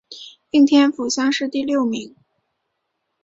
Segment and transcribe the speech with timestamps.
[0.49, 2.15] 应天府乡试第六名。